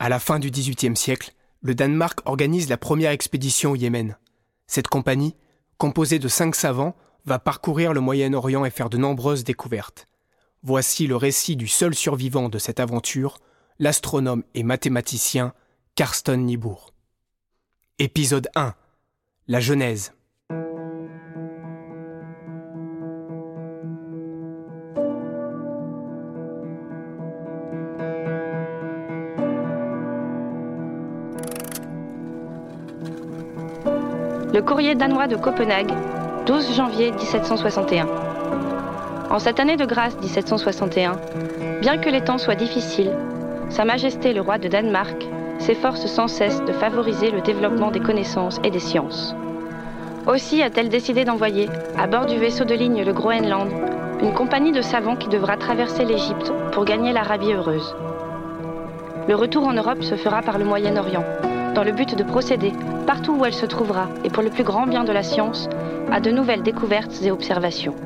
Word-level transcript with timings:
À 0.00 0.08
la 0.08 0.18
fin 0.18 0.38
du 0.38 0.50
XVIIIe 0.50 0.96
siècle, 0.96 1.34
le 1.60 1.74
Danemark 1.74 2.20
organise 2.24 2.70
la 2.70 2.78
première 2.78 3.10
expédition 3.10 3.72
au 3.72 3.76
Yémen. 3.76 4.16
Cette 4.66 4.88
compagnie, 4.88 5.36
composée 5.76 6.18
de 6.18 6.26
cinq 6.26 6.54
savants, 6.54 6.96
va 7.26 7.38
parcourir 7.38 7.92
le 7.92 8.00
Moyen-Orient 8.00 8.64
et 8.64 8.70
faire 8.70 8.88
de 8.88 8.96
nombreuses 8.96 9.44
découvertes. 9.44 10.08
Voici 10.62 11.06
le 11.06 11.16
récit 11.16 11.54
du 11.54 11.68
seul 11.68 11.94
survivant 11.94 12.48
de 12.48 12.58
cette 12.58 12.80
aventure, 12.80 13.40
l'astronome 13.78 14.42
et 14.54 14.62
mathématicien 14.62 15.52
Karsten 15.96 16.46
Niebuhr. 16.46 16.94
Épisode 17.98 18.48
1 18.54 18.74
La 19.48 19.60
Genèse. 19.60 20.14
Le 34.52 34.62
courrier 34.62 34.96
danois 34.96 35.28
de 35.28 35.36
Copenhague, 35.36 35.92
12 36.46 36.74
janvier 36.74 37.12
1761. 37.12 38.08
En 39.30 39.38
cette 39.38 39.60
année 39.60 39.76
de 39.76 39.84
grâce 39.84 40.18
1761, 40.18 41.12
bien 41.80 41.98
que 41.98 42.10
les 42.10 42.22
temps 42.22 42.36
soient 42.36 42.56
difficiles, 42.56 43.12
Sa 43.68 43.84
Majesté 43.84 44.32
le 44.32 44.40
roi 44.40 44.58
de 44.58 44.66
Danemark 44.66 45.24
s'efforce 45.60 46.04
sans 46.06 46.26
cesse 46.26 46.64
de 46.64 46.72
favoriser 46.72 47.30
le 47.30 47.42
développement 47.42 47.92
des 47.92 48.00
connaissances 48.00 48.60
et 48.64 48.72
des 48.72 48.80
sciences. 48.80 49.36
Aussi 50.26 50.64
a-t-elle 50.64 50.88
décidé 50.88 51.24
d'envoyer, 51.24 51.68
à 51.96 52.08
bord 52.08 52.26
du 52.26 52.36
vaisseau 52.36 52.64
de 52.64 52.74
ligne 52.74 53.04
le 53.04 53.12
Groenland, 53.12 53.70
une 54.20 54.34
compagnie 54.34 54.72
de 54.72 54.82
savants 54.82 55.16
qui 55.16 55.28
devra 55.28 55.58
traverser 55.58 56.04
l'Égypte 56.04 56.52
pour 56.72 56.84
gagner 56.84 57.12
l'Arabie 57.12 57.52
heureuse. 57.52 57.94
Le 59.28 59.36
retour 59.36 59.68
en 59.68 59.74
Europe 59.74 60.02
se 60.02 60.16
fera 60.16 60.42
par 60.42 60.58
le 60.58 60.64
Moyen-Orient, 60.64 61.24
dans 61.76 61.84
le 61.84 61.92
but 61.92 62.16
de 62.16 62.24
procéder, 62.24 62.72
partout 63.10 63.32
où 63.32 63.44
elle 63.44 63.52
se 63.52 63.66
trouvera, 63.66 64.08
et 64.22 64.30
pour 64.30 64.44
le 64.44 64.50
plus 64.50 64.62
grand 64.62 64.86
bien 64.86 65.02
de 65.02 65.10
la 65.10 65.24
science, 65.24 65.68
à 66.12 66.20
de 66.20 66.30
nouvelles 66.30 66.62
découvertes 66.62 67.20
et 67.24 67.32
observations. 67.32 67.96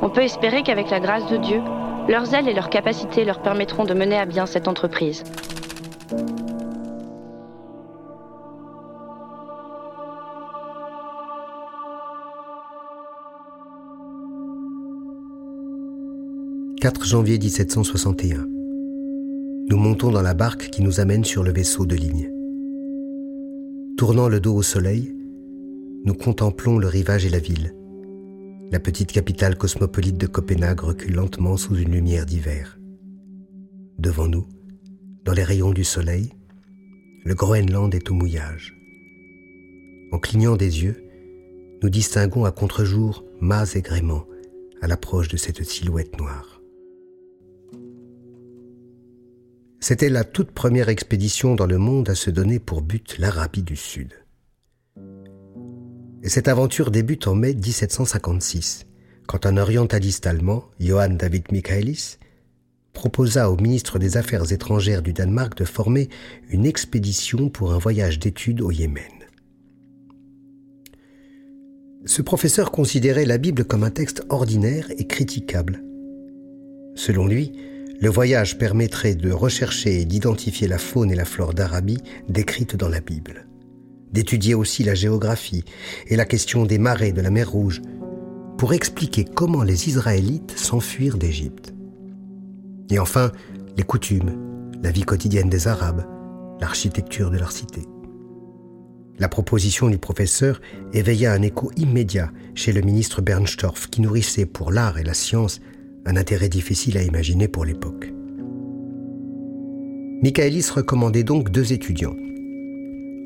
On 0.00 0.10
peut 0.10 0.22
espérer 0.22 0.62
qu'avec 0.62 0.90
la 0.90 1.00
grâce 1.00 1.28
de 1.28 1.38
Dieu, 1.38 1.60
leurs 2.08 2.32
ailes 2.34 2.48
et 2.48 2.54
leurs 2.54 2.70
capacités 2.70 3.24
leur 3.24 3.42
permettront 3.42 3.84
de 3.84 3.92
mener 3.92 4.16
à 4.16 4.26
bien 4.26 4.46
cette 4.46 4.68
entreprise. 4.68 5.24
«4 16.80 17.04
janvier 17.04 17.40
1761. 17.40 18.46
Nous 19.68 19.76
montons 19.76 20.12
dans 20.12 20.22
la 20.22 20.34
barque 20.34 20.70
qui 20.70 20.82
nous 20.82 21.00
amène 21.00 21.24
sur 21.24 21.42
le 21.42 21.50
vaisseau 21.50 21.86
de 21.86 21.96
ligne. 21.96 22.33
Tournant 23.96 24.28
le 24.28 24.40
dos 24.40 24.56
au 24.56 24.62
soleil, 24.62 25.14
nous 26.04 26.14
contemplons 26.14 26.78
le 26.78 26.88
rivage 26.88 27.24
et 27.24 27.28
la 27.28 27.38
ville. 27.38 27.76
La 28.72 28.80
petite 28.80 29.12
capitale 29.12 29.56
cosmopolite 29.56 30.18
de 30.18 30.26
Copenhague 30.26 30.80
recule 30.80 31.14
lentement 31.14 31.56
sous 31.56 31.76
une 31.76 31.92
lumière 31.92 32.26
d'hiver. 32.26 32.76
Devant 33.98 34.26
nous, 34.26 34.48
dans 35.24 35.32
les 35.32 35.44
rayons 35.44 35.70
du 35.70 35.84
soleil, 35.84 36.32
le 37.24 37.36
Groenland 37.36 37.94
est 37.94 38.10
au 38.10 38.14
mouillage. 38.14 38.76
En 40.10 40.18
clignant 40.18 40.56
des 40.56 40.82
yeux, 40.82 41.04
nous 41.80 41.88
distinguons 41.88 42.44
à 42.44 42.50
contre-jour 42.50 43.24
mâts 43.40 43.74
et 43.76 43.80
gréements 43.80 44.26
à 44.82 44.88
l'approche 44.88 45.28
de 45.28 45.36
cette 45.36 45.62
silhouette 45.62 46.18
noire. 46.18 46.53
C'était 49.86 50.08
la 50.08 50.24
toute 50.24 50.50
première 50.50 50.88
expédition 50.88 51.54
dans 51.54 51.66
le 51.66 51.76
monde 51.76 52.08
à 52.08 52.14
se 52.14 52.30
donner 52.30 52.58
pour 52.58 52.80
but 52.80 53.18
l'Arabie 53.18 53.62
du 53.62 53.76
Sud. 53.76 54.14
Et 56.22 56.30
cette 56.30 56.48
aventure 56.48 56.90
débute 56.90 57.26
en 57.26 57.34
mai 57.34 57.52
1756, 57.52 58.86
quand 59.26 59.44
un 59.44 59.58
orientaliste 59.58 60.26
allemand, 60.26 60.64
Johann 60.80 61.18
David 61.18 61.52
Michaelis, 61.52 62.16
proposa 62.94 63.50
au 63.50 63.58
ministre 63.58 63.98
des 63.98 64.16
Affaires 64.16 64.50
étrangères 64.52 65.02
du 65.02 65.12
Danemark 65.12 65.54
de 65.54 65.66
former 65.66 66.08
une 66.48 66.64
expédition 66.64 67.50
pour 67.50 67.74
un 67.74 67.78
voyage 67.78 68.18
d'études 68.18 68.62
au 68.62 68.70
Yémen. 68.70 69.04
Ce 72.06 72.22
professeur 72.22 72.70
considérait 72.70 73.26
la 73.26 73.36
Bible 73.36 73.66
comme 73.66 73.84
un 73.84 73.90
texte 73.90 74.24
ordinaire 74.30 74.90
et 74.96 75.06
critiquable. 75.06 75.84
Selon 76.94 77.26
lui, 77.26 77.52
le 78.00 78.08
voyage 78.08 78.58
permettrait 78.58 79.14
de 79.14 79.30
rechercher 79.30 80.00
et 80.00 80.04
d'identifier 80.04 80.68
la 80.68 80.78
faune 80.78 81.10
et 81.10 81.16
la 81.16 81.24
flore 81.24 81.54
d'Arabie 81.54 82.00
décrites 82.28 82.76
dans 82.76 82.88
la 82.88 83.00
Bible, 83.00 83.46
d'étudier 84.12 84.54
aussi 84.54 84.84
la 84.84 84.94
géographie 84.94 85.64
et 86.08 86.16
la 86.16 86.24
question 86.24 86.66
des 86.66 86.78
marées 86.78 87.12
de 87.12 87.20
la 87.20 87.30
mer 87.30 87.50
Rouge, 87.50 87.82
pour 88.58 88.72
expliquer 88.72 89.24
comment 89.24 89.62
les 89.62 89.88
Israélites 89.88 90.56
s'enfuirent 90.56 91.18
d'Égypte. 91.18 91.74
Et 92.90 92.98
enfin, 92.98 93.32
les 93.76 93.82
coutumes, 93.82 94.70
la 94.82 94.90
vie 94.90 95.04
quotidienne 95.04 95.50
des 95.50 95.66
Arabes, 95.66 96.06
l'architecture 96.60 97.30
de 97.30 97.38
leur 97.38 97.52
cité. 97.52 97.82
La 99.18 99.28
proposition 99.28 99.88
du 99.88 99.98
professeur 99.98 100.60
éveilla 100.92 101.32
un 101.32 101.42
écho 101.42 101.70
immédiat 101.76 102.30
chez 102.54 102.72
le 102.72 102.80
ministre 102.80 103.22
Bernstorff 103.22 103.88
qui 103.88 104.00
nourrissait 104.00 104.46
pour 104.46 104.72
l'art 104.72 104.98
et 104.98 105.04
la 105.04 105.14
science 105.14 105.60
un 106.06 106.16
intérêt 106.16 106.48
difficile 106.48 106.98
à 106.98 107.02
imaginer 107.02 107.48
pour 107.48 107.64
l'époque. 107.64 108.12
Michaelis 110.22 110.68
recommandait 110.70 111.24
donc 111.24 111.50
deux 111.50 111.72
étudiants, 111.72 112.16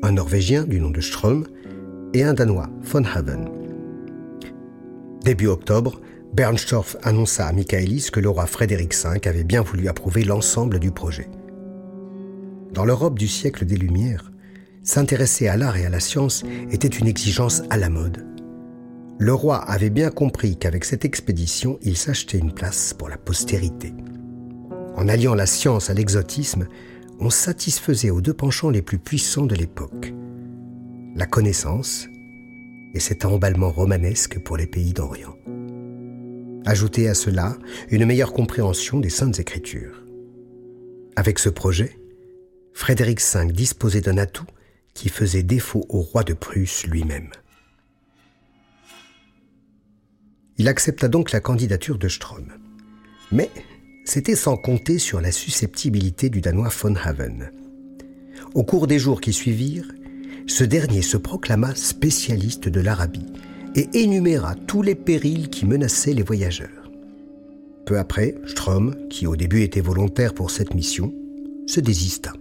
un 0.01 0.11
Norvégien 0.11 0.63
du 0.63 0.79
nom 0.79 0.89
de 0.89 1.01
Ström 1.01 1.45
et 2.13 2.23
un 2.23 2.33
Danois, 2.33 2.69
von 2.83 3.03
Haven. 3.03 3.49
Début 5.23 5.47
octobre, 5.47 6.01
Bernstorff 6.33 6.95
annonça 7.03 7.47
à 7.47 7.51
Michaelis 7.51 8.09
que 8.11 8.19
le 8.19 8.29
roi 8.29 8.45
Frédéric 8.45 8.93
V 8.93 9.27
avait 9.27 9.43
bien 9.43 9.61
voulu 9.61 9.87
approuver 9.87 10.23
l'ensemble 10.23 10.79
du 10.79 10.91
projet. 10.91 11.29
Dans 12.73 12.85
l'Europe 12.85 13.17
du 13.17 13.27
siècle 13.27 13.65
des 13.65 13.77
Lumières, 13.77 14.31
s'intéresser 14.83 15.47
à 15.47 15.57
l'art 15.57 15.77
et 15.77 15.85
à 15.85 15.89
la 15.89 15.99
science 15.99 16.43
était 16.71 16.87
une 16.87 17.07
exigence 17.07 17.63
à 17.69 17.77
la 17.77 17.89
mode 17.89 18.25
le 19.19 19.33
roi 19.33 19.57
avait 19.57 19.89
bien 19.89 20.11
compris 20.11 20.55
qu'avec 20.55 20.85
cette 20.85 21.03
expédition, 21.03 21.77
il 21.83 21.97
s'achetait 21.97 22.37
une 22.37 22.53
place 22.53 22.93
pour 22.93 23.09
la 23.09 23.17
postérité. 23.17 23.93
En 24.95 25.09
alliant 25.09 25.35
la 25.35 25.45
science 25.45 25.89
à 25.89 25.93
l'exotisme, 25.93 26.67
on 27.19 27.29
satisfaisait 27.29 28.11
aux 28.11 28.21
deux 28.21 28.33
penchants 28.33 28.69
les 28.69 28.81
plus 28.81 28.97
puissants 28.97 29.45
de 29.45 29.55
l'époque. 29.55 30.13
La 31.15 31.25
connaissance 31.25 32.07
et 32.93 33.01
cet 33.01 33.25
emballement 33.25 33.71
romanesque 33.71 34.39
pour 34.39 34.55
les 34.55 34.67
pays 34.67 34.93
d'Orient. 34.93 35.35
Ajoutez 36.65 37.09
à 37.09 37.13
cela 37.13 37.57
une 37.91 38.05
meilleure 38.05 38.31
compréhension 38.31 39.01
des 39.01 39.09
saintes 39.09 39.39
écritures. 39.39 40.01
Avec 41.17 41.39
ce 41.39 41.49
projet, 41.49 41.97
Frédéric 42.73 43.19
V 43.21 43.51
disposait 43.51 43.99
d'un 43.99 44.17
atout 44.17 44.47
qui 44.93 45.09
faisait 45.09 45.43
défaut 45.43 45.85
au 45.89 45.99
roi 45.99 46.23
de 46.23 46.33
Prusse 46.33 46.87
lui-même. 46.87 47.31
Il 50.59 50.67
accepta 50.67 51.07
donc 51.07 51.31
la 51.31 51.39
candidature 51.39 51.97
de 51.97 52.09
Strom. 52.09 52.47
Mais 53.31 53.49
c'était 54.03 54.35
sans 54.35 54.57
compter 54.57 54.99
sur 54.99 55.21
la 55.21 55.31
susceptibilité 55.31 56.29
du 56.29 56.41
Danois 56.41 56.69
von 56.69 56.95
Haven. 56.95 57.49
Au 58.55 58.63
cours 58.63 58.85
des 58.85 58.99
jours 58.99 59.21
qui 59.21 59.31
suivirent, 59.31 59.89
ce 60.47 60.65
dernier 60.65 61.01
se 61.01 61.15
proclama 61.15 61.73
spécialiste 61.75 62.67
de 62.67 62.81
l'Arabie 62.81 63.25
et 63.75 63.87
énuméra 63.93 64.55
tous 64.55 64.81
les 64.81 64.95
périls 64.95 65.49
qui 65.49 65.65
menaçaient 65.65 66.13
les 66.13 66.23
voyageurs. 66.23 66.91
Peu 67.85 67.97
après, 67.97 68.35
Strom, 68.45 68.95
qui 69.09 69.27
au 69.27 69.37
début 69.37 69.61
était 69.61 69.79
volontaire 69.79 70.33
pour 70.33 70.51
cette 70.51 70.73
mission, 70.73 71.13
se 71.67 71.79
désista. 71.79 72.33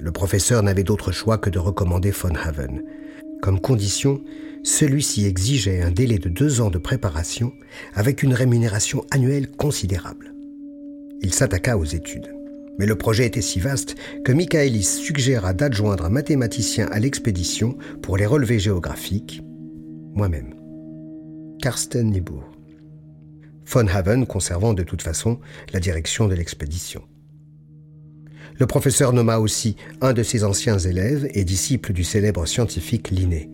Le 0.00 0.10
professeur 0.10 0.64
n'avait 0.64 0.82
d'autre 0.82 1.12
choix 1.12 1.38
que 1.38 1.50
de 1.50 1.60
recommander 1.60 2.10
von 2.10 2.34
Haven. 2.34 2.82
Comme 3.40 3.60
condition, 3.60 4.20
celui-ci 4.62 5.26
exigeait 5.26 5.82
un 5.82 5.90
délai 5.90 6.18
de 6.18 6.28
deux 6.28 6.60
ans 6.60 6.70
de 6.70 6.78
préparation 6.78 7.52
avec 7.94 8.22
une 8.22 8.34
rémunération 8.34 9.04
annuelle 9.10 9.50
considérable. 9.50 10.34
Il 11.20 11.34
s'attaqua 11.34 11.76
aux 11.76 11.84
études. 11.84 12.34
Mais 12.78 12.86
le 12.86 12.96
projet 12.96 13.26
était 13.26 13.42
si 13.42 13.58
vaste 13.58 13.96
que 14.24 14.32
Michaelis 14.32 14.84
suggéra 14.84 15.52
d'adjoindre 15.52 16.04
un 16.04 16.10
mathématicien 16.10 16.86
à 16.92 17.00
l'expédition 17.00 17.76
pour 18.02 18.16
les 18.16 18.26
relevés 18.26 18.60
géographiques, 18.60 19.42
moi-même. 20.14 20.54
Karsten 21.60 22.10
Niebuhr. 22.10 22.44
Von 23.66 23.88
Haven 23.88 24.26
conservant 24.26 24.74
de 24.74 24.84
toute 24.84 25.02
façon 25.02 25.40
la 25.72 25.80
direction 25.80 26.28
de 26.28 26.34
l'expédition. 26.34 27.02
Le 28.58 28.66
professeur 28.66 29.12
nomma 29.12 29.38
aussi 29.38 29.76
un 30.00 30.12
de 30.12 30.22
ses 30.22 30.44
anciens 30.44 30.78
élèves 30.78 31.28
et 31.32 31.44
disciple 31.44 31.92
du 31.92 32.04
célèbre 32.04 32.46
scientifique 32.46 33.10
Linné, 33.10 33.50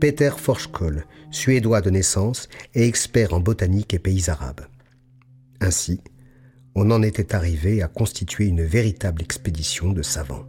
Peter 0.00 0.30
Forschkoll, 0.36 1.04
suédois 1.30 1.80
de 1.80 1.90
naissance 1.90 2.48
et 2.74 2.86
expert 2.86 3.32
en 3.32 3.40
botanique 3.40 3.94
et 3.94 3.98
pays 3.98 4.28
arabes. 4.28 4.66
Ainsi, 5.60 6.00
on 6.74 6.90
en 6.90 7.02
était 7.02 7.34
arrivé 7.34 7.82
à 7.82 7.88
constituer 7.88 8.46
une 8.46 8.62
véritable 8.62 9.22
expédition 9.22 9.92
de 9.92 10.02
savants. 10.02 10.44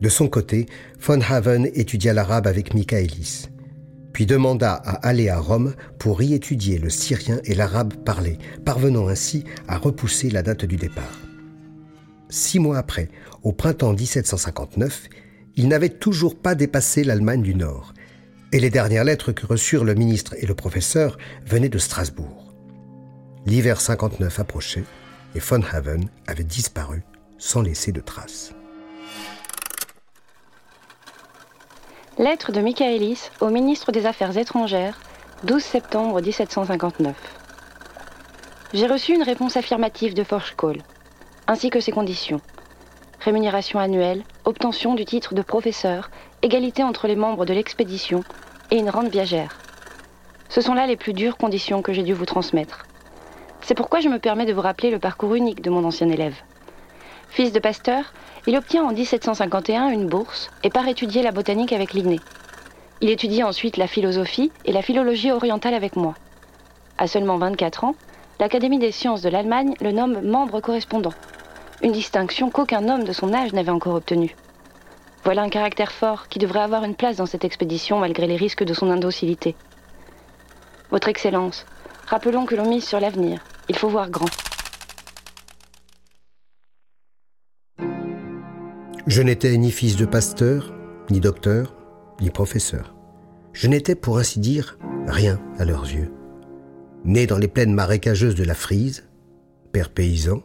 De 0.00 0.08
son 0.08 0.28
côté, 0.28 0.66
von 1.00 1.20
Haven 1.20 1.70
étudia 1.74 2.12
l'arabe 2.12 2.46
avec 2.46 2.74
Michaelis, 2.74 3.48
puis 4.12 4.26
demanda 4.26 4.74
à 4.74 5.08
aller 5.08 5.28
à 5.28 5.38
Rome 5.38 5.74
pour 5.98 6.22
y 6.22 6.34
étudier 6.34 6.78
le 6.78 6.90
syrien 6.90 7.40
et 7.44 7.54
l'arabe 7.54 7.94
parlé, 8.04 8.38
parvenant 8.64 9.08
ainsi 9.08 9.44
à 9.66 9.78
repousser 9.78 10.28
la 10.28 10.42
date 10.42 10.66
du 10.66 10.76
départ. 10.76 11.18
Six 12.28 12.58
mois 12.58 12.76
après, 12.76 13.08
au 13.42 13.52
printemps 13.52 13.94
1759, 13.94 15.08
il 15.58 15.66
n'avait 15.66 15.88
toujours 15.88 16.36
pas 16.36 16.54
dépassé 16.54 17.02
l'Allemagne 17.02 17.42
du 17.42 17.56
Nord, 17.56 17.92
et 18.52 18.60
les 18.60 18.70
dernières 18.70 19.02
lettres 19.02 19.32
que 19.32 19.44
reçurent 19.44 19.84
le 19.84 19.96
ministre 19.96 20.36
et 20.38 20.46
le 20.46 20.54
professeur 20.54 21.18
venaient 21.44 21.68
de 21.68 21.78
Strasbourg. 21.78 22.54
L'hiver 23.44 23.80
59 23.80 24.38
approchait, 24.38 24.84
et 25.34 25.40
von 25.40 25.60
Haven 25.72 26.08
avait 26.28 26.44
disparu 26.44 27.02
sans 27.38 27.60
laisser 27.60 27.90
de 27.90 28.00
traces. 28.00 28.54
Lettre 32.18 32.52
de 32.52 32.60
Michaelis 32.60 33.30
au 33.40 33.48
ministre 33.48 33.90
des 33.90 34.06
Affaires 34.06 34.38
étrangères, 34.38 35.00
12 35.42 35.60
septembre 35.60 36.22
1759. 36.22 37.16
J'ai 38.74 38.86
reçu 38.86 39.12
une 39.12 39.24
réponse 39.24 39.56
affirmative 39.56 40.14
de 40.14 40.22
Forchkoll, 40.22 40.78
ainsi 41.48 41.68
que 41.70 41.80
ses 41.80 41.90
conditions. 41.90 42.40
Rémunération 43.20 43.80
annuelle, 43.80 44.22
obtention 44.44 44.94
du 44.94 45.04
titre 45.04 45.34
de 45.34 45.42
professeur, 45.42 46.10
égalité 46.42 46.84
entre 46.84 47.08
les 47.08 47.16
membres 47.16 47.44
de 47.44 47.52
l'expédition 47.52 48.22
et 48.70 48.76
une 48.76 48.90
rente 48.90 49.08
viagère. 49.08 49.58
Ce 50.48 50.60
sont 50.60 50.74
là 50.74 50.86
les 50.86 50.96
plus 50.96 51.14
dures 51.14 51.36
conditions 51.36 51.82
que 51.82 51.92
j'ai 51.92 52.04
dû 52.04 52.14
vous 52.14 52.26
transmettre. 52.26 52.86
C'est 53.60 53.74
pourquoi 53.74 53.98
je 54.00 54.08
me 54.08 54.20
permets 54.20 54.46
de 54.46 54.52
vous 54.52 54.60
rappeler 54.60 54.90
le 54.90 55.00
parcours 55.00 55.34
unique 55.34 55.62
de 55.62 55.70
mon 55.70 55.84
ancien 55.84 56.08
élève. 56.08 56.36
Fils 57.28 57.52
de 57.52 57.58
pasteur, 57.58 58.14
il 58.46 58.56
obtient 58.56 58.84
en 58.84 58.92
1751 58.92 59.88
une 59.88 60.06
bourse 60.06 60.48
et 60.62 60.70
part 60.70 60.86
étudier 60.86 61.22
la 61.22 61.32
botanique 61.32 61.72
avec 61.72 61.94
Linné. 61.94 62.20
Il 63.00 63.10
étudie 63.10 63.42
ensuite 63.42 63.76
la 63.76 63.88
philosophie 63.88 64.52
et 64.64 64.72
la 64.72 64.82
philologie 64.82 65.32
orientale 65.32 65.74
avec 65.74 65.96
moi. 65.96 66.14
À 66.98 67.08
seulement 67.08 67.36
24 67.36 67.84
ans, 67.84 67.94
l'Académie 68.38 68.78
des 68.78 68.92
sciences 68.92 69.22
de 69.22 69.28
l'Allemagne 69.28 69.74
le 69.80 69.90
nomme 69.90 70.20
membre 70.22 70.60
correspondant, 70.60 71.12
une 71.82 71.92
distinction 71.92 72.50
qu'aucun 72.50 72.88
homme 72.88 73.04
de 73.04 73.12
son 73.12 73.32
âge 73.32 73.52
n'avait 73.52 73.70
encore 73.70 73.94
obtenue. 73.94 74.34
Voilà 75.24 75.42
un 75.42 75.48
caractère 75.48 75.92
fort 75.92 76.28
qui 76.28 76.38
devrait 76.38 76.60
avoir 76.60 76.84
une 76.84 76.94
place 76.94 77.16
dans 77.16 77.26
cette 77.26 77.44
expédition 77.44 77.98
malgré 77.98 78.26
les 78.26 78.36
risques 78.36 78.64
de 78.64 78.74
son 78.74 78.90
indocilité. 78.90 79.54
Votre 80.90 81.08
Excellence, 81.08 81.66
rappelons 82.06 82.46
que 82.46 82.54
l'on 82.54 82.68
mise 82.68 82.84
sur 82.84 83.00
l'avenir. 83.00 83.44
Il 83.68 83.76
faut 83.76 83.88
voir 83.88 84.10
grand. 84.10 84.30
Je 89.06 89.22
n'étais 89.22 89.56
ni 89.56 89.70
fils 89.70 89.96
de 89.96 90.04
pasteur, 90.04 90.74
ni 91.10 91.20
docteur, 91.20 91.74
ni 92.20 92.30
professeur. 92.30 92.94
Je 93.52 93.66
n'étais, 93.68 93.94
pour 93.94 94.18
ainsi 94.18 94.38
dire, 94.38 94.78
rien 95.06 95.40
à 95.58 95.64
leurs 95.64 95.84
yeux. 95.84 96.12
Né 97.04 97.26
dans 97.26 97.38
les 97.38 97.48
plaines 97.48 97.72
marécageuses 97.72 98.34
de 98.34 98.44
la 98.44 98.54
Frise, 98.54 99.08
père 99.72 99.90
paysan, 99.90 100.42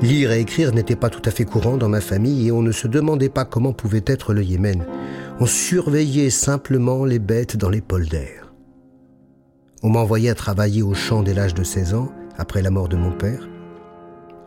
lire 0.00 0.32
et 0.32 0.40
écrire 0.40 0.72
n'était 0.72 0.96
pas 0.96 1.10
tout 1.10 1.22
à 1.24 1.30
fait 1.30 1.44
courant 1.44 1.76
dans 1.76 1.88
ma 1.88 2.00
famille 2.00 2.46
et 2.46 2.52
on 2.52 2.62
ne 2.62 2.72
se 2.72 2.86
demandait 2.86 3.28
pas 3.28 3.44
comment 3.44 3.72
pouvait 3.72 4.04
être 4.06 4.34
le 4.34 4.42
Yémen. 4.42 4.84
On 5.40 5.46
surveillait 5.46 6.30
simplement 6.30 7.04
les 7.04 7.18
bêtes 7.18 7.56
dans 7.56 7.70
les 7.70 7.80
polders. 7.80 8.52
On 9.82 9.90
m'envoyait 9.90 10.34
travailler 10.34 10.82
au 10.82 10.94
champ 10.94 11.22
dès 11.22 11.34
l'âge 11.34 11.54
de 11.54 11.62
16 11.64 11.94
ans, 11.94 12.12
après 12.38 12.62
la 12.62 12.70
mort 12.70 12.88
de 12.88 12.96
mon 12.96 13.12
père. 13.12 13.48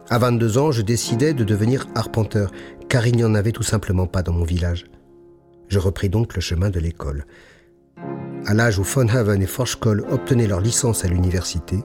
À 0.10 0.18
22 0.18 0.58
ans, 0.58 0.72
je 0.72 0.82
décidai 0.82 1.34
de 1.34 1.44
devenir 1.44 1.88
arpenteur, 1.94 2.52
car 2.90 3.06
il 3.06 3.16
n'y 3.16 3.24
en 3.24 3.36
avait 3.36 3.52
tout 3.52 3.64
simplement 3.64 4.08
pas 4.08 4.24
dans 4.24 4.34
mon 4.34 4.46
village. 4.46 4.86
Je 5.68 5.80
repris 5.80 6.10
donc 6.10 6.34
le 6.36 6.42
chemin 6.42 6.70
de 6.70 6.80
l'école. 6.80 7.26
À 8.46 8.54
l'âge 8.54 8.80
où 8.80 8.84
von 8.84 9.08
Haven 9.10 9.42
et 9.42 9.48
Forschkoll 9.48 10.06
obtenaient 10.10 10.48
leur 10.48 10.62
licence 10.62 11.04
à 11.04 11.08
l'université, 11.08 11.84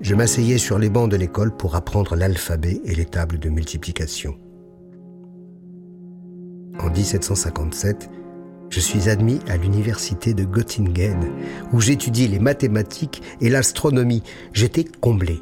je 0.00 0.14
m'asseyais 0.14 0.58
sur 0.58 0.78
les 0.78 0.90
bancs 0.90 1.10
de 1.10 1.16
l'école 1.16 1.56
pour 1.56 1.76
apprendre 1.76 2.16
l'alphabet 2.16 2.80
et 2.84 2.94
les 2.94 3.06
tables 3.06 3.38
de 3.38 3.48
multiplication. 3.48 4.36
En 6.80 6.90
1757, 6.90 8.10
je 8.70 8.80
suis 8.80 9.08
admis 9.08 9.38
à 9.48 9.56
l'université 9.56 10.34
de 10.34 10.44
Göttingen, 10.44 11.30
où 11.72 11.80
j'étudie 11.80 12.26
les 12.26 12.40
mathématiques 12.40 13.22
et 13.40 13.48
l'astronomie. 13.48 14.22
J'étais 14.52 14.84
comblé. 14.84 15.40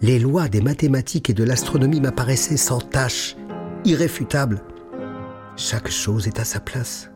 Les 0.00 0.20
lois 0.20 0.48
des 0.48 0.60
mathématiques 0.60 1.30
et 1.30 1.34
de 1.34 1.42
l'astronomie 1.42 2.00
m'apparaissaient 2.00 2.56
sans 2.56 2.80
tâche 2.80 3.36
irréfutable. 3.84 4.62
Chaque 5.56 5.90
chose 5.90 6.28
est 6.28 6.38
à 6.38 6.44
sa 6.44 6.60
place. 6.60 7.10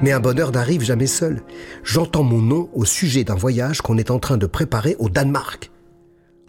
Mais 0.00 0.12
un 0.12 0.20
bonheur 0.20 0.52
n'arrive 0.52 0.82
jamais 0.82 1.06
seul. 1.06 1.42
J'entends 1.82 2.22
mon 2.22 2.40
nom 2.40 2.70
au 2.72 2.84
sujet 2.84 3.24
d'un 3.24 3.34
voyage 3.34 3.82
qu'on 3.82 3.98
est 3.98 4.10
en 4.10 4.18
train 4.18 4.38
de 4.38 4.46
préparer 4.46 4.96
au 4.98 5.10
Danemark. 5.10 5.70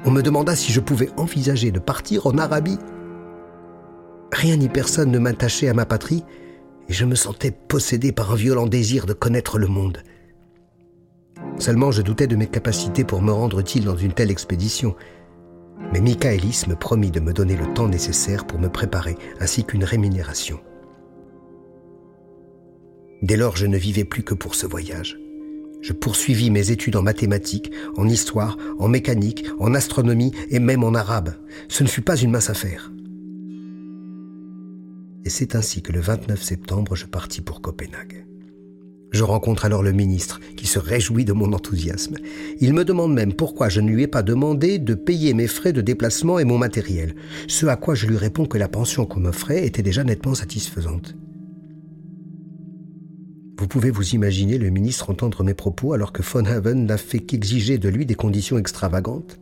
On 0.05 0.11
me 0.11 0.21
demanda 0.21 0.55
si 0.55 0.71
je 0.71 0.79
pouvais 0.79 1.09
envisager 1.17 1.71
de 1.71 1.79
partir 1.79 2.25
en 2.27 2.37
Arabie. 2.37 2.77
Rien 4.31 4.55
ni 4.55 4.69
personne 4.69 5.11
ne 5.11 5.19
m'attachait 5.19 5.67
à 5.67 5.73
ma 5.73 5.85
patrie, 5.85 6.23
et 6.87 6.93
je 6.93 7.05
me 7.05 7.15
sentais 7.15 7.51
possédé 7.51 8.11
par 8.11 8.31
un 8.31 8.35
violent 8.35 8.65
désir 8.65 9.05
de 9.05 9.13
connaître 9.13 9.59
le 9.59 9.67
monde. 9.67 10.01
Seulement 11.57 11.91
je 11.91 12.01
doutais 12.01 12.27
de 12.27 12.37
mes 12.37 12.47
capacités 12.47 13.03
pour 13.03 13.21
me 13.21 13.31
rendre 13.31 13.59
utile 13.59 13.83
dans 13.85 13.97
une 13.97 14.13
telle 14.13 14.31
expédition, 14.31 14.95
mais 15.91 15.99
Michaelis 15.99 16.63
me 16.67 16.75
promit 16.75 17.11
de 17.11 17.19
me 17.19 17.33
donner 17.33 17.57
le 17.57 17.73
temps 17.73 17.87
nécessaire 17.87 18.45
pour 18.45 18.59
me 18.59 18.69
préparer, 18.69 19.17
ainsi 19.39 19.65
qu'une 19.65 19.83
rémunération. 19.83 20.59
Dès 23.21 23.35
lors, 23.35 23.57
je 23.57 23.65
ne 23.65 23.77
vivais 23.77 24.05
plus 24.05 24.23
que 24.23 24.33
pour 24.33 24.55
ce 24.55 24.65
voyage. 24.65 25.17
Je 25.81 25.93
poursuivis 25.93 26.49
mes 26.49 26.71
études 26.71 26.95
en 26.95 27.01
mathématiques, 27.01 27.71
en 27.95 28.07
histoire, 28.07 28.57
en 28.79 28.87
mécanique, 28.87 29.45
en 29.59 29.73
astronomie 29.73 30.33
et 30.49 30.59
même 30.59 30.83
en 30.83 30.93
arabe. 30.93 31.35
Ce 31.67 31.83
ne 31.83 31.87
fut 31.87 32.01
pas 32.01 32.17
une 32.17 32.31
mince 32.31 32.49
affaire. 32.49 32.91
Et 35.25 35.29
c'est 35.29 35.55
ainsi 35.55 35.81
que 35.81 35.91
le 35.91 35.99
29 35.99 36.41
septembre, 36.41 36.95
je 36.95 37.05
partis 37.05 37.41
pour 37.41 37.61
Copenhague. 37.61 38.25
Je 39.11 39.23
rencontre 39.23 39.65
alors 39.65 39.81
le 39.81 39.91
ministre, 39.91 40.39
qui 40.55 40.67
se 40.67 40.77
réjouit 40.77 41.25
de 41.25 41.33
mon 41.33 41.53
enthousiasme. 41.53 42.17
Il 42.59 42.73
me 42.73 42.85
demande 42.85 43.13
même 43.13 43.33
pourquoi 43.33 43.67
je 43.67 43.81
ne 43.81 43.89
lui 43.89 44.03
ai 44.03 44.07
pas 44.07 44.21
demandé 44.21 44.77
de 44.77 44.93
payer 44.93 45.33
mes 45.33 45.47
frais 45.47 45.73
de 45.73 45.81
déplacement 45.81 46.39
et 46.39 46.45
mon 46.45 46.57
matériel, 46.57 47.15
ce 47.47 47.65
à 47.65 47.75
quoi 47.75 47.95
je 47.95 48.05
lui 48.05 48.17
réponds 48.17 48.45
que 48.45 48.57
la 48.57 48.67
pension 48.67 49.05
qu'on 49.05 49.21
m'offrait 49.21 49.65
était 49.65 49.81
déjà 49.81 50.03
nettement 50.03 50.35
satisfaisante. 50.35 51.15
Vous 53.59 53.67
pouvez 53.67 53.91
vous 53.91 54.11
imaginer 54.11 54.57
le 54.57 54.69
ministre 54.69 55.09
entendre 55.09 55.43
mes 55.43 55.53
propos 55.53 55.91
alors 55.91 56.13
que 56.13 56.21
von 56.21 56.45
Haven 56.45 56.85
n'a 56.85 56.95
fait 56.95 57.19
qu'exiger 57.19 57.77
de 57.77 57.89
lui 57.89 58.05
des 58.05 58.15
conditions 58.15 58.57
extravagantes? 58.57 59.37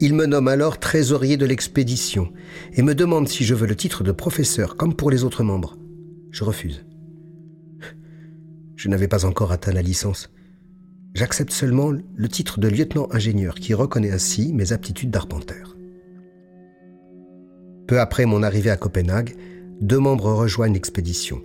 Il 0.00 0.12
me 0.12 0.26
nomme 0.26 0.48
alors 0.48 0.78
trésorier 0.78 1.38
de 1.38 1.46
l'expédition 1.46 2.30
et 2.74 2.82
me 2.82 2.94
demande 2.94 3.26
si 3.26 3.42
je 3.42 3.54
veux 3.54 3.66
le 3.66 3.74
titre 3.74 4.04
de 4.04 4.12
professeur 4.12 4.76
comme 4.76 4.94
pour 4.94 5.10
les 5.10 5.24
autres 5.24 5.44
membres. 5.44 5.78
Je 6.30 6.44
refuse. 6.44 6.84
Je 8.76 8.90
n'avais 8.90 9.08
pas 9.08 9.24
encore 9.24 9.50
atteint 9.50 9.72
la 9.72 9.80
licence. 9.80 10.30
J'accepte 11.14 11.52
seulement 11.52 11.92
le 11.92 12.28
titre 12.28 12.60
de 12.60 12.68
lieutenant-ingénieur 12.68 13.54
qui 13.54 13.72
reconnaît 13.72 14.12
ainsi 14.12 14.52
mes 14.52 14.72
aptitudes 14.72 15.10
d'arpenteur. 15.10 15.74
Peu 17.86 17.98
après 17.98 18.26
mon 18.26 18.42
arrivée 18.42 18.68
à 18.68 18.76
Copenhague, 18.76 19.36
deux 19.80 20.00
membres 20.00 20.34
rejoignent 20.34 20.74
l'expédition. 20.74 21.42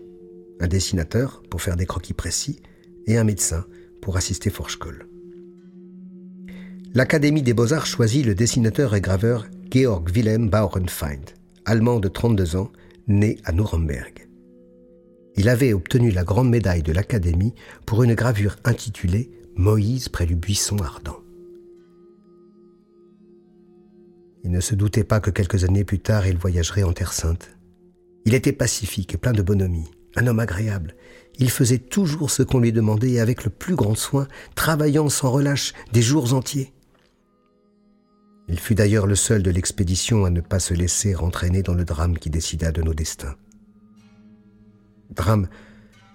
Un 0.62 0.68
dessinateur 0.68 1.44
pour 1.50 1.62
faire 1.62 1.76
des 1.76 1.86
croquis 1.86 2.14
précis 2.14 2.62
et 3.08 3.18
un 3.18 3.26
médecin 3.26 3.66
pour 4.02 4.16
assister 4.16 4.50
Forschkoll. 4.50 5.08
L'Académie 6.94 7.42
des 7.42 7.54
Beaux-Arts 7.54 7.86
choisit 7.86 8.26
le 8.26 8.36
dessinateur 8.36 8.96
et 8.96 9.02
graveur 9.02 9.48
Georg 9.70 10.10
Wilhelm 10.16 10.50
Bauernfeind, 10.50 11.32
allemand 11.66 12.00
de 12.00 12.08
32 12.08 12.56
ans, 12.56 12.72
né 13.08 13.38
à 13.44 13.52
Nuremberg 13.52 14.22
il 15.36 15.50
avait 15.50 15.74
obtenu 15.74 16.12
la 16.12 16.24
grande 16.24 16.50
médaille 16.50 16.84
de 16.84 16.92
l'Académie 16.92 17.54
pour 17.86 18.04
une 18.04 18.14
gravure 18.14 18.58
intitulée 18.64 19.32
Moïse 19.56 20.10
près 20.10 20.26
du 20.26 20.36
buisson 20.36 20.78
ardent. 20.78 21.20
Il 24.44 24.52
ne 24.52 24.60
se 24.60 24.76
doutait 24.76 25.04
pas 25.04 25.20
que 25.20 25.30
quelques 25.30 25.64
années 25.64 25.84
plus 25.84 26.00
tard 26.00 26.28
il 26.28 26.38
voyagerait 26.38 26.84
en 26.84 26.94
Terre 26.94 27.14
Sainte. 27.14 27.56
Il 28.26 28.34
était 28.34 28.52
pacifique 28.52 29.14
et 29.14 29.18
plein 29.18 29.34
de 29.34 29.42
bonhomie, 29.42 29.90
un 30.16 30.28
homme 30.28 30.40
agréable. 30.40 30.96
Il 31.40 31.50
faisait 31.50 31.78
toujours 31.78 32.30
ce 32.30 32.44
qu'on 32.44 32.60
lui 32.60 32.72
demandait 32.72 33.12
et 33.12 33.20
avec 33.20 33.44
le 33.44 33.50
plus 33.50 33.76
grand 33.76 33.96
soin, 33.96 34.28
travaillant 34.56 35.10
sans 35.10 35.32
relâche 35.32 35.74
des 35.92 36.02
jours 36.02 36.34
entiers. 36.34 36.74
Il 38.48 38.60
fut 38.60 38.76
d'ailleurs 38.76 39.08
le 39.08 39.16
seul 39.16 39.44
de 39.44 39.52
l'expédition 39.52 40.26
à 40.26 40.30
ne 40.30 40.42
pas 40.42 40.60
se 40.60 40.74
laisser 40.74 41.16
entraîner 41.16 41.64
dans 41.64 41.74
le 41.74 41.86
drame 41.86 42.18
qui 42.18 42.30
décida 42.30 42.72
de 42.72 42.82
nos 42.82 42.94
destins 42.94 43.36
drame 45.12 45.48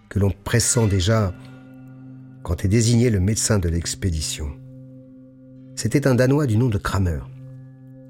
que 0.08 0.18
l'on 0.18 0.30
pressent 0.30 0.88
déjà 0.88 1.34
quand 2.42 2.64
est 2.64 2.68
désigné 2.68 3.10
le 3.10 3.20
médecin 3.20 3.58
de 3.58 3.68
l'expédition. 3.68 4.48
C'était 5.74 6.06
un 6.06 6.14
Danois 6.14 6.46
du 6.46 6.56
nom 6.56 6.68
de 6.68 6.78
Kramer, 6.78 7.20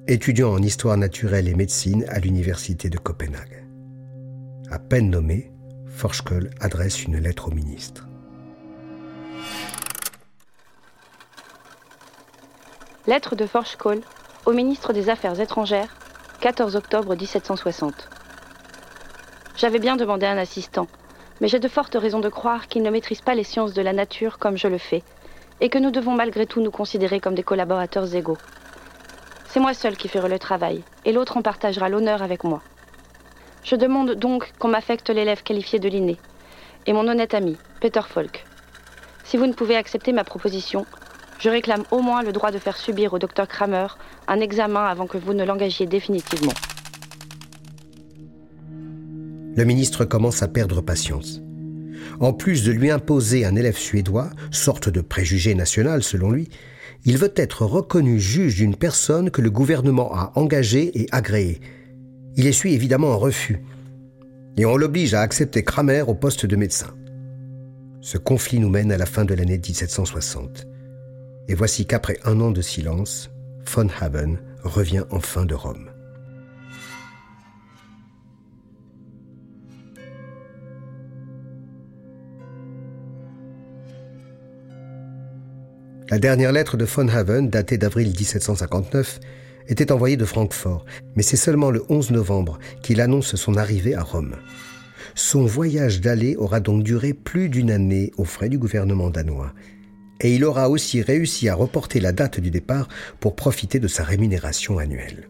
étudiant 0.06 0.52
en 0.52 0.62
histoire 0.62 0.96
naturelle 0.96 1.48
et 1.48 1.54
médecine 1.54 2.04
à 2.08 2.20
l'université 2.20 2.90
de 2.90 2.98
Copenhague. 2.98 3.64
À 4.70 4.78
peine 4.78 5.10
nommé, 5.10 5.50
Forskell 5.96 6.50
adresse 6.60 7.04
une 7.04 7.16
lettre 7.16 7.48
au 7.48 7.50
ministre. 7.52 8.06
Lettre 13.06 13.34
de 13.34 13.46
Forskell 13.46 14.02
au 14.44 14.52
ministre 14.52 14.92
des 14.92 15.08
Affaires 15.08 15.40
étrangères, 15.40 15.96
14 16.42 16.76
octobre 16.76 17.16
1760. 17.16 18.10
J'avais 19.56 19.78
bien 19.78 19.96
demandé 19.96 20.26
un 20.26 20.36
assistant, 20.36 20.86
mais 21.40 21.48
j'ai 21.48 21.60
de 21.60 21.68
fortes 21.68 21.96
raisons 21.98 22.20
de 22.20 22.28
croire 22.28 22.68
qu'il 22.68 22.82
ne 22.82 22.90
maîtrise 22.90 23.22
pas 23.22 23.34
les 23.34 23.42
sciences 23.42 23.72
de 23.72 23.80
la 23.80 23.94
nature 23.94 24.38
comme 24.38 24.58
je 24.58 24.68
le 24.68 24.76
fais, 24.76 25.02
et 25.62 25.70
que 25.70 25.78
nous 25.78 25.90
devons 25.90 26.14
malgré 26.14 26.44
tout 26.44 26.60
nous 26.60 26.70
considérer 26.70 27.20
comme 27.20 27.34
des 27.34 27.42
collaborateurs 27.42 28.14
égaux. 28.14 28.36
C'est 29.48 29.60
moi 29.60 29.72
seul 29.72 29.96
qui 29.96 30.08
ferai 30.08 30.28
le 30.28 30.38
travail, 30.38 30.84
et 31.06 31.12
l'autre 31.12 31.38
en 31.38 31.42
partagera 31.42 31.88
l'honneur 31.88 32.22
avec 32.22 32.44
moi. 32.44 32.60
Je 33.68 33.74
demande 33.74 34.14
donc 34.14 34.52
qu'on 34.60 34.68
m'affecte 34.68 35.10
l'élève 35.10 35.42
qualifié 35.42 35.80
de 35.80 35.88
l'inné, 35.88 36.16
et 36.86 36.92
mon 36.92 37.08
honnête 37.08 37.34
ami, 37.34 37.56
Peter 37.80 38.02
Falk. 38.08 38.44
Si 39.24 39.36
vous 39.36 39.46
ne 39.48 39.52
pouvez 39.52 39.74
accepter 39.74 40.12
ma 40.12 40.22
proposition, 40.22 40.86
je 41.40 41.50
réclame 41.50 41.82
au 41.90 42.00
moins 42.00 42.22
le 42.22 42.30
droit 42.30 42.52
de 42.52 42.58
faire 42.58 42.76
subir 42.76 43.12
au 43.12 43.18
docteur 43.18 43.48
Kramer 43.48 43.88
un 44.28 44.38
examen 44.38 44.84
avant 44.84 45.08
que 45.08 45.18
vous 45.18 45.34
ne 45.34 45.44
l'engagiez 45.44 45.86
définitivement. 45.86 46.52
Le 49.56 49.64
ministre 49.64 50.04
commence 50.04 50.44
à 50.44 50.48
perdre 50.48 50.80
patience. 50.80 51.40
En 52.20 52.32
plus 52.32 52.62
de 52.62 52.70
lui 52.70 52.92
imposer 52.92 53.44
un 53.44 53.56
élève 53.56 53.76
suédois, 53.76 54.30
sorte 54.52 54.88
de 54.88 55.00
préjugé 55.00 55.56
national 55.56 56.04
selon 56.04 56.30
lui, 56.30 56.48
il 57.04 57.18
veut 57.18 57.32
être 57.34 57.66
reconnu 57.66 58.20
juge 58.20 58.54
d'une 58.54 58.76
personne 58.76 59.32
que 59.32 59.42
le 59.42 59.50
gouvernement 59.50 60.14
a 60.14 60.30
engagée 60.36 61.02
et 61.02 61.08
agréée. 61.10 61.60
Il 62.38 62.46
essuie 62.46 62.74
évidemment 62.74 63.12
un 63.12 63.16
refus. 63.16 63.64
Et 64.58 64.66
on 64.66 64.76
l'oblige 64.76 65.14
à 65.14 65.22
accepter 65.22 65.64
Kramer 65.64 66.02
au 66.02 66.14
poste 66.14 66.44
de 66.44 66.56
médecin. 66.56 66.94
Ce 68.02 68.18
conflit 68.18 68.60
nous 68.60 68.68
mène 68.68 68.92
à 68.92 68.98
la 68.98 69.06
fin 69.06 69.24
de 69.24 69.32
l'année 69.32 69.58
1760. 69.58 70.66
Et 71.48 71.54
voici 71.54 71.86
qu'après 71.86 72.18
un 72.24 72.38
an 72.40 72.50
de 72.50 72.60
silence, 72.60 73.30
von 73.64 73.88
Haben 74.00 74.38
revient 74.62 75.04
enfin 75.10 75.46
de 75.46 75.54
Rome. 75.54 75.90
La 86.10 86.18
dernière 86.18 86.52
lettre 86.52 86.76
de 86.76 86.84
von 86.84 87.08
Haven, 87.08 87.48
datée 87.48 87.78
d'avril 87.78 88.08
1759, 88.08 89.20
était 89.68 89.92
envoyée 89.92 90.16
de 90.16 90.24
Francfort, 90.24 90.84
mais 91.14 91.22
c'est 91.22 91.36
seulement 91.36 91.70
le 91.70 91.84
11 91.88 92.10
novembre 92.10 92.58
qu'il 92.82 93.00
annonce 93.00 93.34
son 93.36 93.56
arrivée 93.56 93.94
à 93.94 94.02
Rome. 94.02 94.36
Son 95.14 95.46
voyage 95.46 96.00
d'aller 96.00 96.36
aura 96.36 96.60
donc 96.60 96.82
duré 96.82 97.14
plus 97.14 97.48
d'une 97.48 97.70
année 97.70 98.12
aux 98.16 98.24
frais 98.24 98.48
du 98.48 98.58
gouvernement 98.58 99.10
danois, 99.10 99.52
et 100.20 100.34
il 100.34 100.44
aura 100.44 100.68
aussi 100.68 101.02
réussi 101.02 101.48
à 101.48 101.54
reporter 101.54 102.00
la 102.00 102.12
date 102.12 102.40
du 102.40 102.50
départ 102.50 102.88
pour 103.20 103.36
profiter 103.36 103.78
de 103.78 103.88
sa 103.88 104.02
rémunération 104.02 104.78
annuelle. 104.78 105.28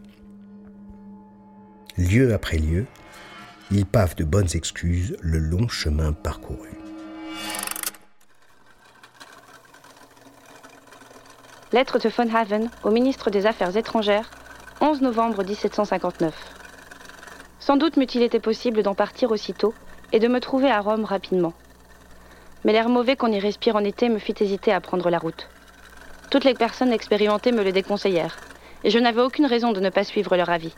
Lieu 1.97 2.33
après 2.33 2.57
lieu, 2.57 2.85
il 3.71 3.85
pave 3.85 4.15
de 4.15 4.23
bonnes 4.23 4.47
excuses 4.53 5.17
le 5.21 5.39
long 5.39 5.67
chemin 5.67 6.13
parcouru. 6.13 6.69
Lettre 11.73 11.99
de 11.99 12.07
von 12.07 12.33
Haven 12.33 12.69
au 12.85 12.91
ministre 12.91 13.29
des 13.29 13.45
Affaires 13.45 13.75
étrangères, 13.75 14.29
11 14.79 15.01
novembre 15.01 15.43
1759. 15.43 16.33
Sans 17.59 17.75
doute 17.75 17.97
m'eût-il 17.97 18.23
été 18.23 18.39
possible 18.39 18.83
d'en 18.83 18.95
partir 18.95 19.31
aussitôt 19.31 19.73
et 20.13 20.19
de 20.19 20.29
me 20.29 20.39
trouver 20.39 20.71
à 20.71 20.79
Rome 20.79 21.03
rapidement. 21.03 21.51
Mais 22.63 22.71
l'air 22.71 22.87
mauvais 22.87 23.17
qu'on 23.17 23.33
y 23.33 23.39
respire 23.39 23.75
en 23.75 23.83
été 23.83 24.07
me 24.07 24.17
fit 24.17 24.33
hésiter 24.39 24.71
à 24.71 24.79
prendre 24.79 25.09
la 25.09 25.19
route. 25.19 25.49
Toutes 26.31 26.45
les 26.45 26.53
personnes 26.53 26.93
expérimentées 26.93 27.51
me 27.51 27.65
le 27.65 27.73
déconseillèrent, 27.73 28.37
et 28.85 28.89
je 28.89 28.99
n'avais 28.99 29.21
aucune 29.21 29.45
raison 29.45 29.73
de 29.73 29.81
ne 29.81 29.89
pas 29.89 30.05
suivre 30.05 30.37
leur 30.37 30.49
avis, 30.49 30.73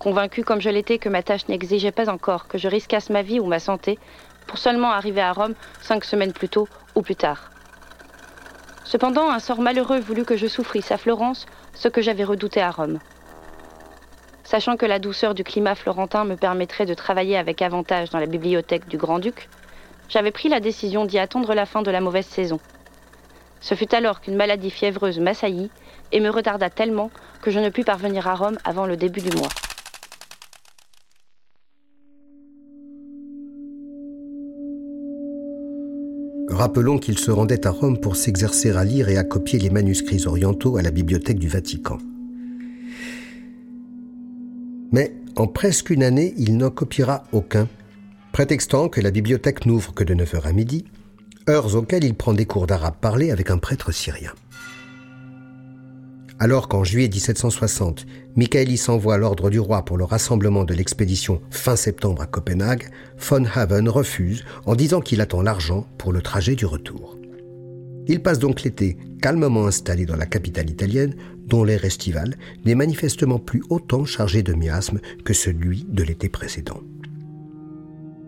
convaincu 0.00 0.42
comme 0.42 0.60
je 0.60 0.70
l'étais 0.70 0.98
que 0.98 1.08
ma 1.08 1.22
tâche 1.22 1.46
n'exigeait 1.46 1.92
pas 1.92 2.10
encore 2.10 2.48
que 2.48 2.58
je 2.58 2.66
risquasse 2.66 3.08
ma 3.08 3.22
vie 3.22 3.38
ou 3.38 3.46
ma 3.46 3.60
santé 3.60 4.00
pour 4.48 4.58
seulement 4.58 4.90
arriver 4.90 5.22
à 5.22 5.32
Rome 5.32 5.54
cinq 5.80 6.04
semaines 6.04 6.32
plus 6.32 6.48
tôt 6.48 6.66
ou 6.96 7.02
plus 7.02 7.14
tard. 7.14 7.53
Cependant, 8.84 9.30
un 9.30 9.38
sort 9.38 9.60
malheureux 9.60 9.98
voulut 9.98 10.24
que 10.24 10.36
je 10.36 10.46
souffrisse 10.46 10.92
à 10.92 10.98
Florence 10.98 11.46
ce 11.72 11.88
que 11.88 12.02
j'avais 12.02 12.24
redouté 12.24 12.60
à 12.60 12.70
Rome. 12.70 12.98
Sachant 14.44 14.76
que 14.76 14.84
la 14.84 14.98
douceur 14.98 15.34
du 15.34 15.42
climat 15.42 15.74
florentin 15.74 16.24
me 16.24 16.36
permettrait 16.36 16.84
de 16.84 16.92
travailler 16.92 17.38
avec 17.38 17.62
avantage 17.62 18.10
dans 18.10 18.18
la 18.18 18.26
bibliothèque 18.26 18.86
du 18.86 18.98
Grand-Duc, 18.98 19.48
j'avais 20.10 20.30
pris 20.30 20.50
la 20.50 20.60
décision 20.60 21.06
d'y 21.06 21.18
attendre 21.18 21.54
la 21.54 21.64
fin 21.64 21.80
de 21.80 21.90
la 21.90 22.02
mauvaise 22.02 22.26
saison. 22.26 22.60
Ce 23.60 23.74
fut 23.74 23.94
alors 23.94 24.20
qu'une 24.20 24.36
maladie 24.36 24.70
fiévreuse 24.70 25.18
m'assaillit 25.18 25.70
et 26.12 26.20
me 26.20 26.28
retarda 26.28 26.68
tellement 26.68 27.10
que 27.40 27.50
je 27.50 27.58
ne 27.58 27.70
pus 27.70 27.84
parvenir 27.84 28.28
à 28.28 28.34
Rome 28.34 28.58
avant 28.64 28.84
le 28.84 28.98
début 28.98 29.22
du 29.22 29.34
mois. 29.34 29.48
Rappelons 36.54 36.98
qu'il 36.98 37.18
se 37.18 37.32
rendait 37.32 37.66
à 37.66 37.70
Rome 37.70 37.98
pour 37.98 38.14
s'exercer 38.14 38.70
à 38.70 38.84
lire 38.84 39.08
et 39.08 39.16
à 39.16 39.24
copier 39.24 39.58
les 39.58 39.70
manuscrits 39.70 40.26
orientaux 40.26 40.76
à 40.76 40.82
la 40.82 40.92
bibliothèque 40.92 41.40
du 41.40 41.48
Vatican. 41.48 41.98
Mais 44.92 45.16
en 45.34 45.48
presque 45.48 45.90
une 45.90 46.04
année, 46.04 46.32
il 46.38 46.56
n'en 46.56 46.70
copiera 46.70 47.24
aucun, 47.32 47.68
prétextant 48.30 48.88
que 48.88 49.00
la 49.00 49.10
bibliothèque 49.10 49.66
n'ouvre 49.66 49.92
que 49.94 50.04
de 50.04 50.14
9h 50.14 50.42
à 50.44 50.52
midi, 50.52 50.84
heures 51.48 51.74
auxquelles 51.74 52.04
il 52.04 52.14
prend 52.14 52.32
des 52.32 52.46
cours 52.46 52.68
d'arabe 52.68 52.94
parlé 53.00 53.32
avec 53.32 53.50
un 53.50 53.58
prêtre 53.58 53.90
syrien. 53.90 54.30
Alors 56.40 56.66
qu'en 56.68 56.82
juillet 56.82 57.08
1760, 57.08 58.06
Michaelis 58.34 58.84
envoie 58.88 59.18
l'ordre 59.18 59.50
du 59.50 59.60
roi 59.60 59.84
pour 59.84 59.96
le 59.96 60.04
rassemblement 60.04 60.64
de 60.64 60.74
l'expédition 60.74 61.40
fin 61.50 61.76
septembre 61.76 62.22
à 62.22 62.26
Copenhague, 62.26 62.88
von 63.18 63.44
Haven 63.54 63.88
refuse 63.88 64.44
en 64.66 64.74
disant 64.74 65.00
qu'il 65.00 65.20
attend 65.20 65.42
l'argent 65.42 65.86
pour 65.96 66.12
le 66.12 66.22
trajet 66.22 66.56
du 66.56 66.66
retour. 66.66 67.18
Il 68.08 68.20
passe 68.20 68.40
donc 68.40 68.62
l'été 68.62 68.98
calmement 69.22 69.66
installé 69.66 70.06
dans 70.06 70.16
la 70.16 70.26
capitale 70.26 70.68
italienne, 70.68 71.14
dont 71.46 71.64
l'air 71.64 71.84
estival 71.84 72.34
n'est 72.64 72.74
manifestement 72.74 73.38
plus 73.38 73.62
autant 73.70 74.04
chargé 74.04 74.42
de 74.42 74.54
miasme 74.54 75.00
que 75.24 75.32
celui 75.32 75.86
de 75.88 76.02
l'été 76.02 76.28
précédent. 76.28 76.80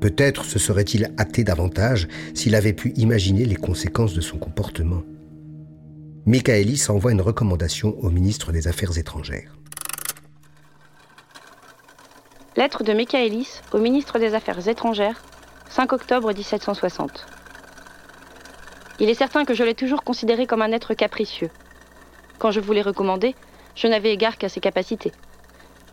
Peut-être 0.00 0.44
se 0.44 0.58
serait-il 0.58 1.10
hâté 1.18 1.42
davantage 1.42 2.06
s'il 2.34 2.54
avait 2.54 2.72
pu 2.72 2.92
imaginer 2.96 3.44
les 3.44 3.56
conséquences 3.56 4.14
de 4.14 4.20
son 4.20 4.38
comportement. 4.38 5.02
Michaelis 6.28 6.86
envoie 6.88 7.12
une 7.12 7.20
recommandation 7.20 7.94
au 8.00 8.10
ministre 8.10 8.50
des 8.50 8.66
Affaires 8.66 8.98
étrangères. 8.98 9.52
Lettre 12.56 12.82
de 12.82 12.92
Michaelis 12.92 13.60
au 13.72 13.78
ministre 13.78 14.18
des 14.18 14.34
Affaires 14.34 14.66
étrangères, 14.66 15.22
5 15.68 15.92
octobre 15.92 16.32
1760. 16.32 17.26
Il 18.98 19.08
est 19.08 19.14
certain 19.14 19.44
que 19.44 19.54
je 19.54 19.62
l'ai 19.62 19.76
toujours 19.76 20.02
considéré 20.02 20.48
comme 20.48 20.62
un 20.62 20.72
être 20.72 20.94
capricieux. 20.94 21.50
Quand 22.40 22.50
je 22.50 22.58
voulais 22.58 22.82
recommander, 22.82 23.36
je 23.76 23.86
n'avais 23.86 24.12
égard 24.12 24.36
qu'à 24.36 24.48
ses 24.48 24.58
capacités. 24.58 25.12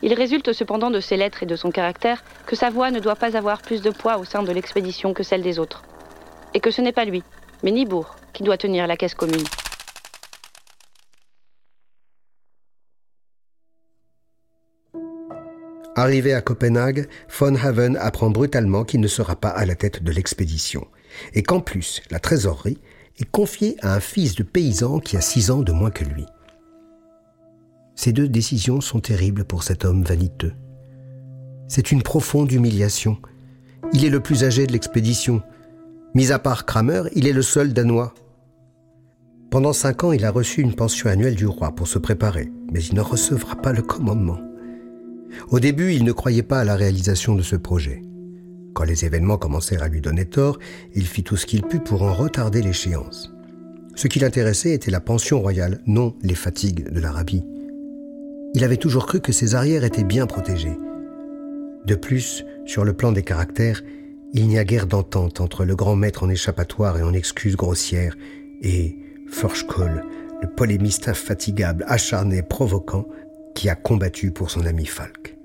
Il 0.01 0.15
résulte 0.15 0.51
cependant 0.51 0.89
de 0.89 0.99
ses 0.99 1.15
lettres 1.15 1.43
et 1.43 1.45
de 1.45 1.55
son 1.55 1.69
caractère 1.69 2.23
que 2.47 2.55
sa 2.55 2.71
voix 2.71 2.89
ne 2.89 2.99
doit 2.99 3.17
pas 3.17 3.37
avoir 3.37 3.61
plus 3.61 3.83
de 3.83 3.91
poids 3.91 4.17
au 4.17 4.25
sein 4.25 4.41
de 4.41 4.51
l'expédition 4.51 5.13
que 5.13 5.21
celle 5.21 5.43
des 5.43 5.59
autres. 5.59 5.83
Et 6.55 6.59
que 6.59 6.71
ce 6.71 6.81
n'est 6.81 6.91
pas 6.91 7.05
lui, 7.05 7.21
mais 7.61 7.69
Nibourg, 7.69 8.15
qui 8.33 8.41
doit 8.41 8.57
tenir 8.57 8.87
la 8.87 8.97
caisse 8.97 9.13
commune. 9.13 9.45
Arrivé 15.95 16.33
à 16.33 16.41
Copenhague, 16.41 17.07
von 17.39 17.55
Haven 17.55 17.97
apprend 17.97 18.31
brutalement 18.31 18.83
qu'il 18.83 18.99
ne 18.99 19.07
sera 19.07 19.35
pas 19.35 19.49
à 19.49 19.65
la 19.65 19.75
tête 19.75 20.01
de 20.01 20.11
l'expédition, 20.11 20.87
et 21.33 21.43
qu'en 21.43 21.59
plus, 21.59 22.01
la 22.09 22.19
trésorerie 22.19 22.79
est 23.19 23.29
confiée 23.29 23.75
à 23.81 23.93
un 23.93 23.99
fils 23.99 24.33
de 24.33 24.41
paysan 24.41 24.99
qui 24.99 25.17
a 25.17 25.21
six 25.21 25.51
ans 25.51 25.61
de 25.61 25.71
moins 25.71 25.91
que 25.91 26.03
lui. 26.03 26.25
Ces 27.95 28.11
deux 28.11 28.27
décisions 28.27 28.81
sont 28.81 29.01
terribles 29.01 29.45
pour 29.45 29.61
cet 29.61 29.85
homme 29.85 30.03
vaniteux. 30.03 30.53
C'est 31.67 31.91
une 31.91 32.01
profonde 32.01 32.51
humiliation. 32.51 33.17
Il 33.93 34.03
est 34.03 34.09
le 34.09 34.19
plus 34.19 34.43
âgé 34.43 34.65
de 34.65 34.71
l'expédition. 34.71 35.43
Mis 36.15 36.31
à 36.31 36.39
part 36.39 36.65
Kramer, 36.65 37.03
il 37.13 37.27
est 37.27 37.33
le 37.33 37.43
seul 37.43 37.71
Danois. 37.71 38.15
Pendant 39.51 39.73
cinq 39.73 40.03
ans, 40.03 40.11
il 40.11 40.25
a 40.25 40.31
reçu 40.31 40.61
une 40.61 40.73
pension 40.73 41.07
annuelle 41.07 41.35
du 41.35 41.45
roi 41.45 41.75
pour 41.75 41.87
se 41.87 41.99
préparer, 41.99 42.51
mais 42.71 42.83
il 42.83 42.95
ne 42.95 43.01
recevra 43.01 43.55
pas 43.55 43.73
le 43.73 43.83
commandement. 43.83 44.39
Au 45.49 45.59
début, 45.59 45.93
il 45.93 46.03
ne 46.03 46.11
croyait 46.11 46.43
pas 46.43 46.59
à 46.59 46.63
la 46.63 46.75
réalisation 46.75 47.35
de 47.35 47.41
ce 47.41 47.55
projet. 47.55 48.01
Quand 48.73 48.83
les 48.83 49.05
événements 49.05 49.37
commencèrent 49.37 49.83
à 49.83 49.87
lui 49.87 50.01
donner 50.01 50.25
tort, 50.25 50.57
il 50.95 51.05
fit 51.05 51.23
tout 51.23 51.37
ce 51.37 51.45
qu'il 51.45 51.63
put 51.63 51.79
pour 51.79 52.01
en 52.01 52.13
retarder 52.13 52.61
l'échéance. 52.61 53.33
Ce 53.95 54.07
qui 54.07 54.19
l'intéressait 54.19 54.73
était 54.73 54.91
la 54.91 54.99
pension 54.99 55.39
royale, 55.39 55.81
non 55.85 56.15
les 56.23 56.35
fatigues 56.35 56.91
de 56.91 56.99
l'Arabie. 56.99 57.43
Il 58.55 58.63
avait 58.63 58.77
toujours 58.77 59.05
cru 59.05 59.19
que 59.19 59.31
ses 59.31 59.55
arrières 59.55 59.83
étaient 59.83 60.03
bien 60.03 60.25
protégés. 60.25 60.77
De 61.85 61.95
plus, 61.95 62.45
sur 62.65 62.85
le 62.85 62.93
plan 62.93 63.11
des 63.11 63.23
caractères, 63.23 63.81
il 64.33 64.47
n'y 64.47 64.57
a 64.57 64.63
guère 64.63 64.87
d'entente 64.87 65.41
entre 65.41 65.65
le 65.65 65.75
grand 65.75 65.95
maître 65.95 66.23
en 66.23 66.29
échappatoire 66.29 66.97
et 66.97 67.03
en 67.03 67.13
excuses 67.13 67.55
grossières 67.55 68.15
et 68.61 68.97
Forchkoll, 69.27 70.03
le 70.41 70.47
polémiste 70.47 71.07
infatigable, 71.07 71.85
acharné, 71.87 72.41
provoquant, 72.41 73.07
qui 73.53 73.69
a 73.69 73.75
combattu 73.75 74.31
pour 74.31 74.49
son 74.49 74.65
ami 74.65 74.85
Falk. 74.85 75.37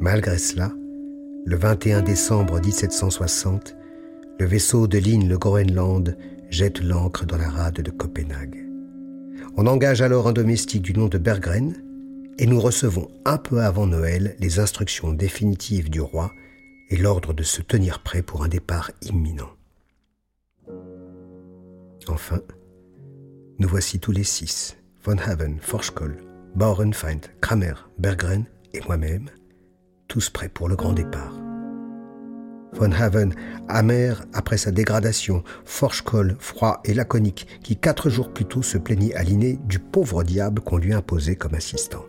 Malgré 0.00 0.38
cela, 0.38 0.72
le 1.46 1.56
21 1.56 2.02
décembre 2.02 2.60
1760, 2.60 3.76
le 4.38 4.46
vaisseau 4.46 4.86
de 4.86 4.98
ligne 4.98 5.28
le 5.28 5.38
Groenland 5.38 6.16
jette 6.50 6.80
l'ancre 6.82 7.26
dans 7.26 7.36
la 7.36 7.48
rade 7.48 7.80
de 7.80 7.90
Copenhague. 7.90 8.66
On 9.56 9.66
engage 9.66 10.02
alors 10.02 10.26
un 10.26 10.32
domestique 10.32 10.82
du 10.82 10.92
nom 10.92 11.08
de 11.08 11.18
Berggren 11.18 11.74
et 12.38 12.46
nous 12.46 12.60
recevons 12.60 13.08
un 13.24 13.38
peu 13.38 13.60
avant 13.60 13.86
Noël 13.86 14.36
les 14.40 14.58
instructions 14.58 15.12
définitives 15.12 15.90
du 15.90 16.00
roi 16.00 16.32
et 16.90 16.96
l'ordre 16.96 17.32
de 17.32 17.42
se 17.42 17.62
tenir 17.62 18.02
prêt 18.02 18.22
pour 18.22 18.42
un 18.42 18.48
départ 18.48 18.90
imminent. 19.02 19.50
Enfin, 22.08 22.40
nous 23.58 23.68
voici 23.68 24.00
tous 24.00 24.12
les 24.12 24.24
six, 24.24 24.76
von 25.04 25.16
Haven, 25.18 25.58
Forschkoll, 25.60 26.16
Bauernfeind, 26.54 27.20
Kramer, 27.40 27.74
Berggren 27.98 28.44
et 28.72 28.80
moi-même, 28.86 29.28
tous 30.06 30.30
prêts 30.30 30.48
pour 30.48 30.68
le 30.68 30.76
grand 30.76 30.92
départ. 30.92 31.40
Von 32.74 32.92
Haven, 32.92 33.34
amer 33.68 34.24
après 34.32 34.56
sa 34.56 34.70
dégradation, 34.70 35.42
Forschkoll, 35.64 36.36
froid 36.38 36.80
et 36.84 36.94
laconique, 36.94 37.46
qui 37.62 37.76
quatre 37.76 38.08
jours 38.08 38.32
plus 38.32 38.44
tôt 38.44 38.62
se 38.62 38.78
plaignit 38.78 39.14
à 39.14 39.22
l'inné 39.22 39.58
du 39.64 39.78
pauvre 39.78 40.22
diable 40.22 40.60
qu'on 40.60 40.76
lui 40.76 40.92
imposait 40.92 41.36
comme 41.36 41.54
assistant. 41.54 42.04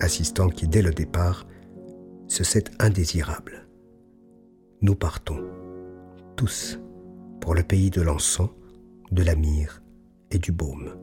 Assistant 0.00 0.48
qui, 0.48 0.68
dès 0.68 0.82
le 0.82 0.92
départ, 0.92 1.46
se 2.28 2.44
sait 2.44 2.64
indésirable. 2.78 3.66
Nous 4.82 4.94
partons, 4.94 5.44
tous, 6.36 6.80
pour 7.40 7.54
le 7.54 7.62
pays 7.62 7.90
de 7.90 8.02
l'encens, 8.02 8.50
de 9.10 9.22
la 9.22 9.36
myrrhe 9.36 9.82
et 10.30 10.38
du 10.38 10.50
baume. 10.50 10.96